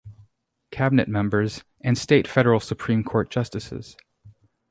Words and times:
Cabinet 0.71 1.07
members, 1.07 1.63
and 1.81 1.95
state 1.95 2.25
and 2.25 2.33
federal 2.33 2.59
Supreme 2.59 3.03
Court 3.03 3.29
justices. 3.29 3.95